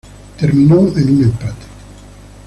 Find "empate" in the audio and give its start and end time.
1.25-1.67